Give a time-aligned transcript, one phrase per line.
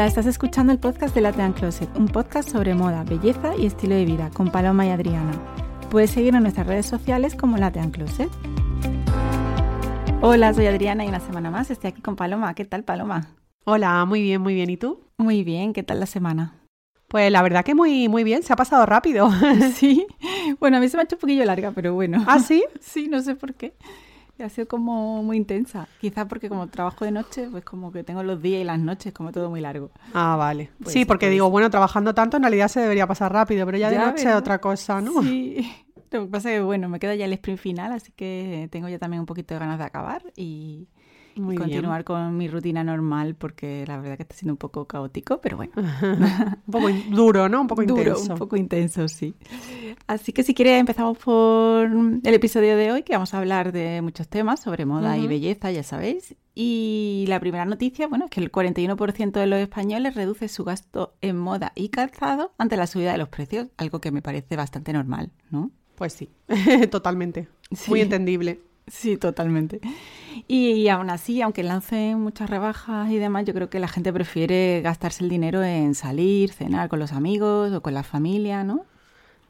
[0.00, 3.94] Hola, estás escuchando el podcast de Latean Closet, un podcast sobre moda, belleza y estilo
[3.94, 5.32] de vida con Paloma y Adriana.
[5.90, 8.30] Puedes seguirnos en nuestras redes sociales como Latean Closet.
[10.22, 12.54] Hola, soy Adriana y una semana más estoy aquí con Paloma.
[12.54, 13.28] ¿Qué tal, Paloma?
[13.66, 14.70] Hola, muy bien, muy bien.
[14.70, 15.02] ¿Y tú?
[15.18, 16.54] Muy bien, ¿qué tal la semana?
[17.06, 19.28] Pues la verdad que muy, muy bien, se ha pasado rápido.
[19.74, 20.06] sí,
[20.60, 22.24] bueno, a mí se me ha hecho un poquillo larga, pero bueno.
[22.26, 22.64] ¿Ah, sí?
[22.80, 23.74] Sí, no sé por qué.
[24.42, 25.88] Ha sido como muy intensa.
[26.00, 29.12] Quizás porque como trabajo de noche, pues como que tengo los días y las noches
[29.12, 29.90] como todo muy largo.
[30.14, 30.70] Ah, vale.
[30.86, 33.98] sí, porque digo, bueno, trabajando tanto en realidad se debería pasar rápido, pero ya, de
[33.98, 35.22] noche es otra cosa, ¿no?
[35.22, 35.70] Sí.
[36.10, 38.88] Lo que pasa es que, bueno, me queda ya el sprint final, así que tengo
[38.88, 40.88] ya también un poquito de ganas de acabar y,
[41.34, 45.40] y continuar con mi rutina normal porque la verdad que está siendo un poco caótico,
[45.40, 45.72] pero bueno.
[45.76, 47.62] un poco duro, ¿no?
[47.62, 48.32] Un poco duro, intenso.
[48.32, 49.34] Un poco intenso, sí.
[50.06, 54.02] Así que si quieres empezamos por el episodio de hoy, que vamos a hablar de
[54.02, 56.34] muchos temas sobre moda y belleza, ya sabéis.
[56.54, 61.14] Y la primera noticia, bueno, es que el 41% de los españoles reduce su gasto
[61.20, 64.92] en moda y calzado ante la subida de los precios, algo que me parece bastante
[64.92, 65.70] normal, ¿no?
[65.94, 66.30] Pues sí,
[66.90, 67.48] totalmente.
[67.88, 68.60] Muy entendible.
[68.90, 69.80] Sí, totalmente.
[70.48, 74.80] Y, aún así, aunque lancen muchas rebajas y demás, yo creo que la gente prefiere
[74.82, 78.84] gastarse el dinero en salir, cenar con los amigos o con la familia, ¿no?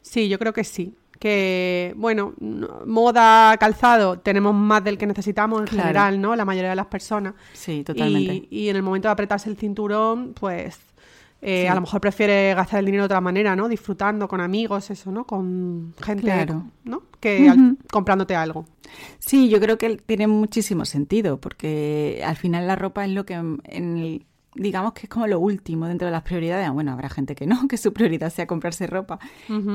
[0.03, 0.95] Sí, yo creo que sí.
[1.19, 2.33] Que, bueno,
[2.87, 6.35] moda, calzado, tenemos más del que necesitamos en general, ¿no?
[6.35, 7.35] La mayoría de las personas.
[7.53, 8.47] Sí, totalmente.
[8.51, 10.79] Y, y en el momento de apretarse el cinturón, pues
[11.43, 13.69] eh, a lo mejor prefiere gastar el dinero de otra manera, ¿no?
[13.69, 15.25] Disfrutando con amigos, eso, ¿no?
[15.25, 16.47] Con gente,
[16.85, 17.03] ¿no?
[17.19, 17.53] Que
[17.91, 18.67] comprándote algo.
[19.19, 23.35] Sí, yo creo que tiene muchísimo sentido, porque al final la ropa es lo que,
[23.35, 24.25] en
[24.55, 26.71] digamos que es como lo último dentro de las prioridades.
[26.73, 29.19] Bueno, habrá gente que no, que su prioridad sea comprarse ropa,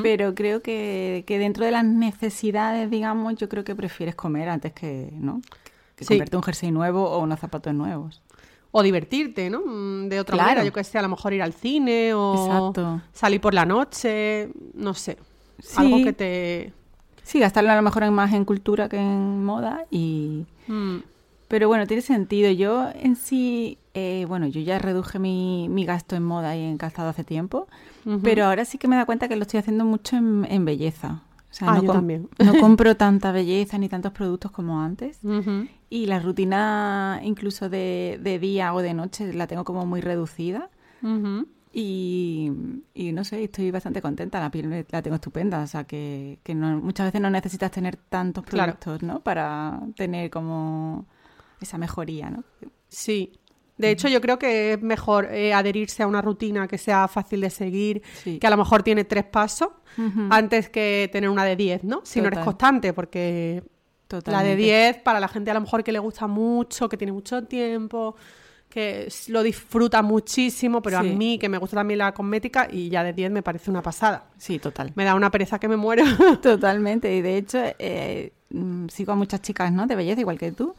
[0.03, 4.73] pero creo que, que, dentro de las necesidades, digamos, yo creo que prefieres comer antes
[4.73, 5.41] que, ¿no?
[5.95, 8.21] Que comprarte un jersey nuevo o unos zapatos nuevos
[8.77, 9.61] o divertirte, ¿no?
[9.65, 12.73] Mm, de otra manera, yo que sé, a lo mejor ir al cine o
[13.13, 15.17] salir por la noche, no sé.
[15.77, 16.73] Algo que te...
[17.23, 20.45] Sí, gastarlo a lo mejor en más en cultura que en moda y...
[20.67, 20.97] Mm.
[21.47, 22.51] Pero bueno, tiene sentido.
[22.51, 26.77] Yo en sí, eh, bueno, yo ya reduje mi, mi, gasto en moda y en
[26.77, 27.67] calzado hace tiempo,
[28.23, 31.21] pero ahora sí que me da cuenta que lo estoy haciendo mucho en belleza.
[31.55, 32.27] O sea, ah, no, también.
[32.37, 35.19] no compro tanta belleza ni tantos productos como antes.
[35.89, 40.69] Y la rutina incluso de, de, día o de noche la tengo como muy reducida.
[41.71, 42.51] y,
[42.93, 44.39] y, no sé, estoy bastante contenta.
[44.39, 45.61] La piel la tengo estupenda.
[45.61, 49.19] O sea, que, que no, muchas veces no necesitas tener tantos productos, ¿no?
[49.21, 51.05] Para tener como
[51.61, 52.43] esa mejoría, ¿no?
[52.87, 53.33] Sí,
[53.77, 57.41] de hecho, yo creo que es mejor eh, adherirse a una rutina que sea fácil
[57.41, 59.69] de seguir, que a lo mejor tiene tres pasos,
[60.29, 62.01] antes que tener una de diez, ¿no?
[62.03, 63.63] Si no eres constante, porque
[64.25, 67.11] la de diez, para la gente a lo mejor que le gusta mucho, que tiene
[67.11, 68.15] mucho tiempo,
[68.69, 73.03] que lo disfruta muchísimo, pero a mí, que me gusta también la cosmética, y ya
[73.03, 74.25] de diez me parece una pasada.
[74.37, 74.91] Sí, total.
[74.95, 76.03] Me da una pereza que me muero.
[76.41, 79.87] Totalmente, y de hecho, eh, mm, sigo a muchas chicas, ¿no?
[79.87, 80.75] De belleza, igual que tú,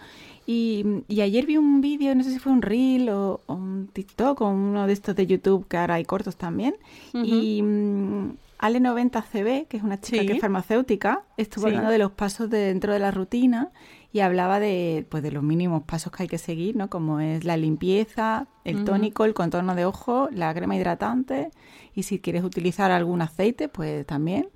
[0.46, 4.48] y, ayer vi un vídeo, no sé si fue un reel o, un TikTok o
[4.48, 6.76] uno de estos de YouTube, que ahora hay cortos también.
[7.12, 8.36] Y mm,
[8.68, 12.98] Ale90CB, que es una chica que es farmacéutica, estuvo hablando de los pasos dentro de
[12.98, 13.70] la rutina
[14.12, 16.88] y hablaba de, pues, de los mínimos pasos que hay que seguir, ¿no?
[16.88, 21.50] Como es la limpieza, el tónico, el contorno de ojo, la crema hidratante
[21.94, 24.48] y si quieres utilizar algún aceite, pues también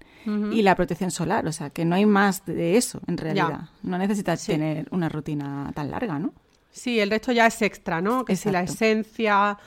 [0.53, 1.47] y la protección solar.
[1.47, 3.69] O sea, que no hay más de eso en realidad.
[3.83, 6.33] No necesitas tener una rutina tan larga, ¿no?
[6.71, 8.25] Sí, el resto ya es extra, ¿no?
[8.25, 9.59] Que si la esencia,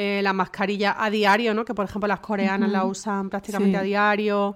[0.00, 1.64] eh, la mascarilla a diario, ¿no?
[1.64, 4.54] Que por ejemplo las coreanas la usan prácticamente a diario.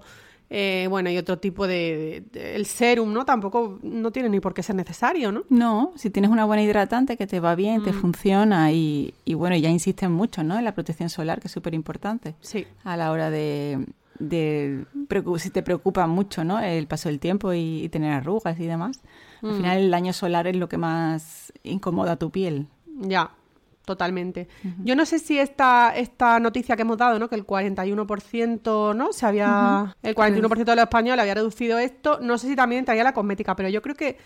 [0.49, 3.25] Eh, bueno, y otro tipo de, El serum, ¿no?
[3.25, 5.43] Tampoco no tiene ni por qué ser necesario, ¿no?
[5.49, 7.95] No, si tienes una buena hidratante que te va bien, te mm.
[7.95, 10.57] funciona y, y, bueno, ya insisten mucho, ¿no?
[10.57, 12.35] En la protección solar, que es súper importante.
[12.39, 12.65] Sí.
[12.85, 13.85] A la hora de,
[14.19, 14.85] de
[15.39, 16.61] si te preocupa mucho ¿no?
[16.61, 19.01] el paso del tiempo y, tener arrugas y demás.
[19.41, 19.55] Al mm.
[19.57, 22.67] final el daño solar es lo que más incomoda tu piel.
[22.85, 23.31] Ya,
[23.85, 24.47] totalmente.
[24.83, 27.29] Yo no sé si esta, esta noticia que hemos dado, ¿no?
[27.29, 29.13] Que el 41%, ¿no?
[29.13, 29.95] Se había...
[30.01, 32.19] El 41% de los españoles había reducido esto.
[32.21, 34.17] No sé si también traía la cosmética, pero yo creo que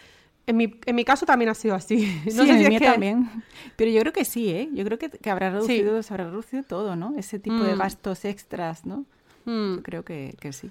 [0.45, 1.98] En mi, en mi caso también ha sido así.
[2.25, 3.30] No sí, sé en si también.
[3.75, 4.69] Pero yo creo que sí, ¿eh?
[4.74, 7.13] Yo creo que, que habrá reducido, se habrá reducido todo, ¿no?
[7.18, 7.80] Ese tipo de mm.
[7.80, 9.06] gastos extras, ¿no?
[9.45, 9.77] Mm.
[9.77, 10.69] creo que, que, sí.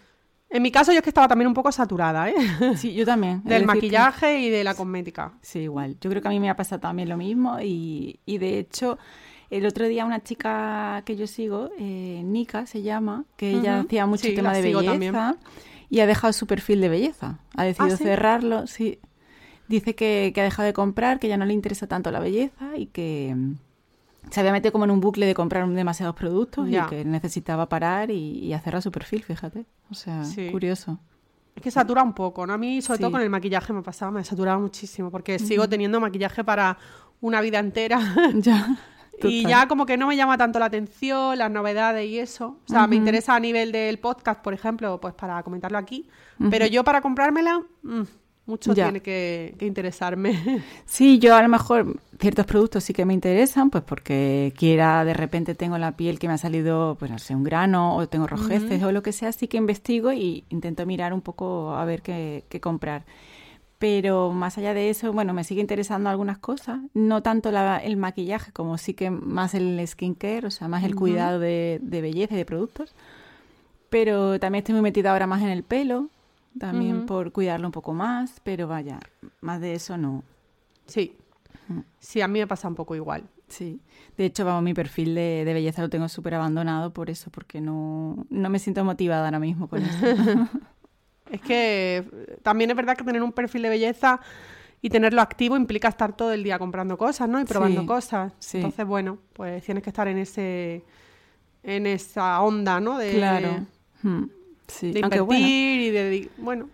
[0.57, 2.35] En mi caso yo es que estaba también un poco saturada, ¿eh?
[2.77, 3.43] Sí, yo también.
[3.45, 5.33] Del maquillaje y de la cosmética.
[5.43, 5.97] Sí, igual.
[6.01, 8.99] Yo creo que a mí me ha pasado también lo mismo y, y de hecho...
[9.49, 14.05] El otro día una chica que yo sigo, eh, Nika se llama, que ella hacía
[14.05, 15.37] mucho tema de belleza
[15.89, 17.39] y ha dejado su perfil de belleza.
[17.55, 18.99] Ha decidido ¿Ah, cerrarlo, sí.
[19.69, 22.87] Dice que, ha dejado de comprar, que ya no le interesa tanto la belleza y
[22.87, 23.37] que
[24.31, 28.11] se había metido como en un bucle de comprar demasiados productos y que necesitaba parar
[28.11, 29.67] y, hacer a su perfil, fíjate.
[29.91, 30.99] O sea, curioso.
[31.55, 32.53] Es que satura un poco, ¿no?
[32.53, 36.01] A mí, sobre todo con el maquillaje, me pasaba, me saturaba muchísimo, porque sigo teniendo
[36.01, 36.77] maquillaje para
[37.21, 37.99] una vida entera.
[38.35, 38.77] ya.
[39.23, 42.59] Y ya como que no me llama tanto la atención, las novedades y eso.
[42.67, 46.09] O sea, me interesa a nivel del podcast, por ejemplo, pues para comentarlo aquí.
[46.51, 48.03] Pero yo para comprármela, mm,
[48.47, 50.63] mucho tiene que, interesarme.
[50.87, 55.15] Sí, yo a lo mejor ciertos productos sí que me interesan, pues porque quiera, de
[55.15, 58.27] repente tengo la piel que me ha salido, pues no sé, un grano o tengo
[58.27, 62.03] rojeces o lo que sea, sí que investigo y intento mirar un poco a ver
[62.03, 63.05] qué, comprar.
[63.79, 68.53] Pero más allá de eso, bueno, me sigue interesando algunas cosas, no tanto el maquillaje
[68.53, 72.39] como sí que más el skincare, o sea, más el cuidado de, de belleza y
[72.39, 72.95] de productos.
[73.91, 76.09] Pero también estoy muy metida ahora más en el pelo,
[76.59, 78.99] también por cuidarlo un poco más, pero vaya,
[79.41, 80.23] más de eso no.
[80.87, 81.17] Sí,
[81.99, 83.25] sí, a mí me pasa un poco igual.
[83.49, 83.81] Sí,
[84.17, 88.27] de hecho, vamos, mi perfil de, belleza lo tengo súper abandonado por eso, porque no,
[88.29, 90.07] no me siento motivada ahora mismo con eso.
[91.31, 92.05] es que
[92.43, 94.21] también es verdad que tener un perfil de belleza
[94.83, 97.41] y tenerlo activo implica estar todo el día comprando cosas, ¿no?
[97.41, 98.33] Y probando cosas.
[98.53, 100.85] Entonces, bueno, pues tienes que estar en ese
[101.63, 102.99] en esa onda, ¿no?
[102.99, 103.67] De, claro.
[104.03, 104.25] Hmm.
[104.69, 106.31] Sí, de invertir y de...
[106.39, 106.69] Bueno.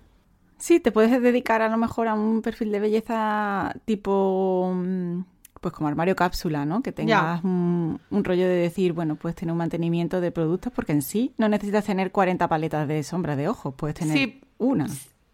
[0.58, 4.72] Sí, te puedes dedicar a lo mejor a un perfil de belleza tipo...
[4.74, 5.22] Mm,
[5.62, 6.82] pues como armario cápsula, ¿no?
[6.82, 11.02] Que tengas un, rollo de decir, bueno, puedes tener un mantenimiento de productos porque en
[11.02, 14.88] sí no necesitas tener 40 paletas de sombra de ojos, puedes tener una.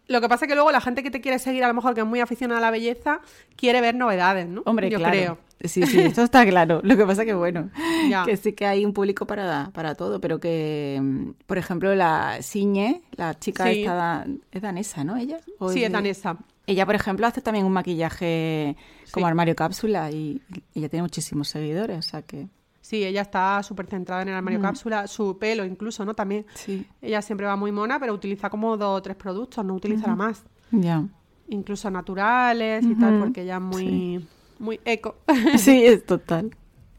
[0.09, 1.93] Lo que pasa es que luego la gente que te quiere seguir, a lo mejor
[1.93, 3.21] que es muy aficionada a la belleza,
[3.55, 4.63] quiere ver novedades, ¿no?
[4.65, 5.37] Hombre, Yo creo.
[5.63, 6.79] Sí, sí, eso está claro.
[6.83, 7.69] Lo que pasa que, bueno,
[8.25, 12.41] que sí que hay un público para, para todo, pero que, mm, por ejemplo, la
[12.41, 15.15] Siñe, la chica esta, es danesa, ¿no?
[15.15, 15.37] Ella.
[15.71, 16.37] sí, es danesa.
[16.65, 18.77] Ella, por ejemplo, hace también un maquillaje
[19.11, 20.41] como armario cápsula y
[20.73, 22.47] ella tiene muchísimos seguidores, o sea que...
[22.81, 24.63] Sí, ella está súper centrada en el armario mm.
[24.63, 26.13] cápsula, su pelo incluso, ¿no?
[26.13, 26.45] También.
[26.53, 26.85] Sí.
[27.01, 30.43] Ella siempre va muy mona, pero utiliza como dos o tres productos, no utiliza más.
[30.71, 31.05] Ya.
[31.49, 34.27] Incluso naturales y tal, porque ella es muy,
[34.59, 35.17] muy eco.
[35.57, 36.55] sí, es total.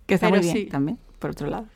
[0.06, 1.66] Que está muy bien también, por otro lado.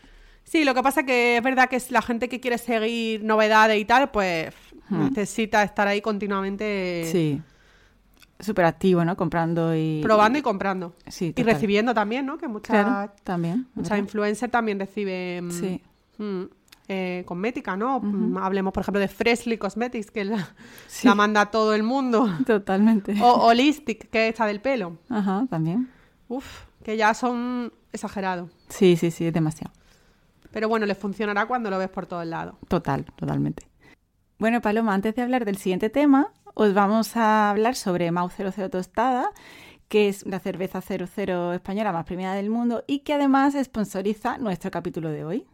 [0.43, 3.81] Sí, lo que pasa que es verdad que es la gente que quiere seguir novedades
[3.81, 4.55] y tal, pues
[4.91, 7.09] necesita estar ahí continuamente.
[7.11, 7.41] Sí
[8.41, 9.17] súper activo, ¿no?
[9.17, 10.01] Comprando y...
[10.03, 10.95] Probando y comprando.
[11.07, 12.39] Sí, Y recibiendo también, ¿no?
[12.39, 13.11] Que muchas...
[13.23, 13.69] también.
[13.75, 15.51] Muchas influencers también reciben...
[15.51, 15.81] Sí.
[16.19, 16.45] Mm,
[16.87, 18.01] eh, cosmética, ¿no?
[18.01, 20.49] Mm, hablemos, por ejemplo, de Freshly Cosmetics, que la,
[21.03, 22.29] la manda todo el mundo.
[22.47, 23.17] Totalmente.
[23.23, 24.99] O Holistic, que es esta del pelo.
[25.09, 25.89] Ajá, también.
[26.29, 28.51] Uf, que ya son exagerados.
[28.69, 29.73] Sí, sí, sí, es demasiado.
[30.51, 32.55] Pero bueno, les funcionará cuando lo ves por todos lados.
[32.69, 33.67] Total, totalmente.
[34.39, 38.71] Bueno, Paloma, antes de hablar del siguiente tema, os vamos a hablar sobre Mau 00
[38.71, 39.31] Tostada,
[39.89, 44.71] que es la cerveza 00 española más premiada del mundo y que además sponsoriza nuestro
[44.71, 45.47] capítulo de hoy.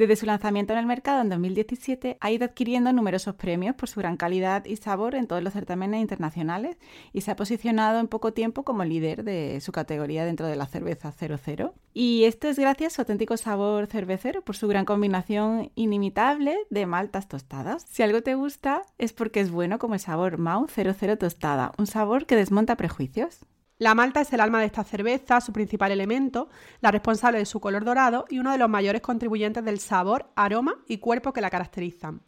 [0.00, 4.00] Desde su lanzamiento en el mercado en 2017 ha ido adquiriendo numerosos premios por su
[4.00, 6.78] gran calidad y sabor en todos los certámenes internacionales
[7.12, 10.64] y se ha posicionado en poco tiempo como líder de su categoría dentro de la
[10.64, 11.74] cerveza 00.
[11.92, 16.86] Y esto es gracias a su auténtico sabor cervecero por su gran combinación inimitable de
[16.86, 17.84] maltas tostadas.
[17.86, 21.86] Si algo te gusta es porque es bueno como el sabor Mau 00 tostada, un
[21.86, 23.40] sabor que desmonta prejuicios.
[23.80, 26.50] La malta es el alma de esta cerveza, su principal elemento,
[26.82, 30.74] la responsable de su color dorado y uno de los mayores contribuyentes del sabor, aroma
[30.86, 32.20] y cuerpo que la caracterizan.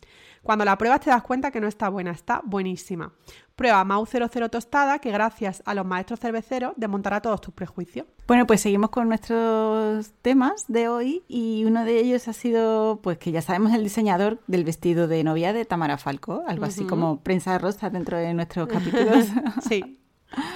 [0.42, 3.12] Cuando la pruebas te das cuenta que no está buena, está buenísima.
[3.54, 8.06] Prueba Mau 00 tostada que gracias a los maestros cerveceros desmontará todos tus prejuicios.
[8.26, 13.18] Bueno, pues seguimos con nuestros temas de hoy y uno de ellos ha sido, pues
[13.18, 17.20] que ya sabemos, el diseñador del vestido de novia de Tamara Falco, algo así como
[17.20, 19.26] prensa rosa dentro de nuestros capítulos.
[19.68, 19.98] sí.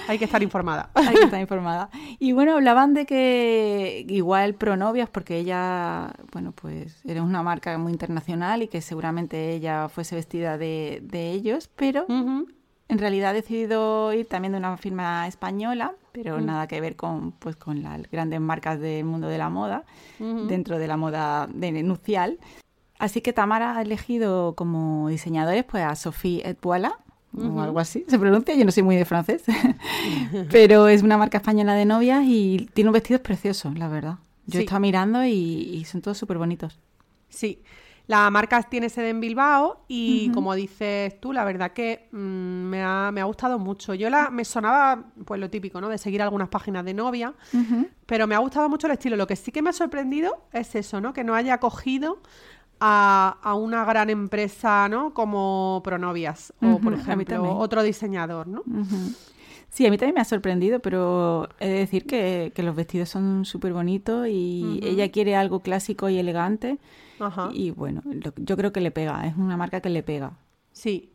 [0.07, 0.89] Hay que estar informada.
[0.95, 1.89] Hay que estar informada.
[2.19, 7.91] Y bueno, hablaban de que igual Pronovias, porque ella, bueno, pues era una marca muy
[7.91, 14.27] internacional y que seguramente ella fuese vestida de, ellos, pero en realidad ha decidido ir
[14.27, 16.45] también de una firma española, pero mm.
[16.45, 19.83] nada que ver con, pues, con las grandes marcas del mundo de la moda,
[20.19, 22.39] dentro de la moda de nucial.
[22.99, 26.41] Así que Tamara ha elegido como diseñadores pues, a Sophie
[27.37, 28.05] O algo así.
[28.07, 29.43] Se pronuncia, yo no soy muy de francés.
[30.51, 34.17] Pero es una marca española de novias y tiene un vestidos preciosos, la verdad.
[34.45, 36.79] Yo he estado mirando y, son todos súper bonitos.
[37.29, 37.61] Sí.
[38.07, 42.81] La marca tiene sede en Bilbao y como dices tú, la verdad que mm, me,
[42.81, 43.93] ha, me, ha, gustado mucho.
[43.93, 45.89] Yo la, me sonaba pues lo típico, ¿no?
[45.89, 47.33] De seguir algunas páginas de novia,
[48.05, 49.17] pero me ha gustado mucho el estilo.
[49.17, 51.11] Lo que sí que me ha sorprendido es eso, ¿no?
[51.11, 52.21] Que no haya cogido
[52.79, 55.13] a, a una gran empresa, ¿no?
[55.13, 58.63] Como Pronovias o, por ejemplo, otro diseñador, ¿no?
[59.69, 63.45] Sí, a mí también me ha sorprendido, pero he de decir que, los vestidos son
[63.45, 66.79] súper bonitos y ella quiere algo clásico y elegante.
[67.53, 68.01] Y bueno,
[68.37, 70.37] yo creo que le pega, es una marca que le pega.
[70.71, 71.11] Sí,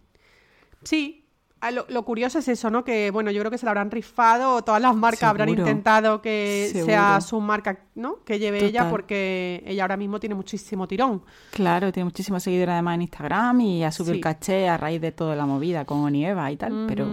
[0.82, 1.21] sí.
[1.64, 2.82] Ah, lo, curioso es eso, ¿no?
[2.82, 6.20] Que, bueno, yo creo que se la habrán rifado o todas las marcas habrán intentado
[6.20, 8.16] que sea su marca, ¿no?
[8.24, 11.22] Que lleve ella porque ella ahora mismo tiene muchísimo tirón.
[11.52, 15.12] Claro, tiene muchísimos seguidores además en Instagram y ha subido el caché a raíz de
[15.12, 17.06] toda la movida con Onieva y tal, pero...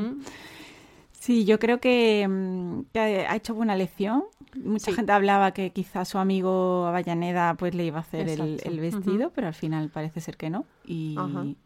[1.11, 4.23] Sí, yo creo que, mm, ha hecho buena lección.
[4.55, 9.31] Mucha gente hablaba que quizás su amigo Avellaneda pues le iba a hacer el, vestido,
[9.35, 10.65] pero al final parece ser que no.
[10.87, 11.15] Y,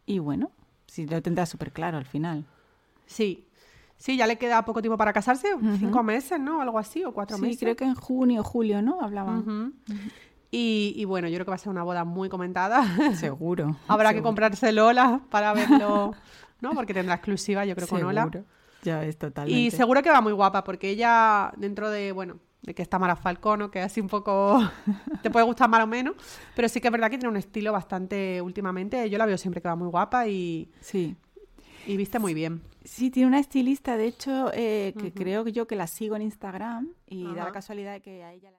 [0.04, 0.50] y bueno,
[0.86, 2.44] sí, lo tendrá súper claro al final.
[3.06, 3.46] Sí,
[3.96, 6.60] sí, ya le queda poco tiempo para casarse, cinco meses, ¿no?
[6.60, 7.58] Algo así, o cuatro meses.
[7.58, 9.00] Sí, creo que en junio o julio, ¿no?
[9.00, 9.74] Hablaban.
[10.50, 12.84] Y, y, bueno, yo creo que va a ser una boda muy comentada.
[13.16, 13.76] Seguro.
[13.88, 16.12] Habrá que comprarse Lola para verlo,
[16.60, 16.74] ¿no?
[16.74, 18.30] Porque tendrá exclusiva, yo creo, con Lola.
[18.84, 19.58] Ya es totalmente.
[19.58, 23.16] Y seguro que va muy guapa, porque ella, dentro de, bueno, de que está Mara
[23.16, 24.62] Falcón, que así un poco
[25.22, 26.14] te puede gustar más o menos,
[26.54, 29.60] pero sí que es verdad que tiene un estilo bastante últimamente, yo la veo siempre
[29.60, 31.16] que va muy guapa y sí.
[31.86, 32.62] Y viste muy bien.
[32.84, 36.22] Sí, tiene una estilista, de hecho, eh, que creo que yo que la sigo en
[36.22, 38.58] Instagram y da la casualidad de que a ella la...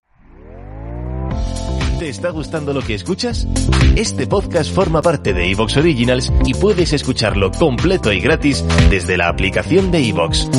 [2.00, 3.48] ¿Te está gustando lo que escuchas?
[3.96, 9.30] Este podcast forma parte de Evox Originals y puedes escucharlo completo y gratis desde la
[9.30, 10.50] aplicación de Evox.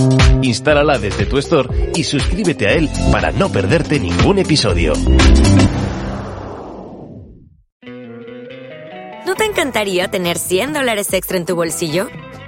[0.43, 4.93] Instálala desde tu store y suscríbete a él para no perderte ningún episodio.
[9.27, 12.09] ¿No te encantaría tener 100 dólares extra en tu bolsillo?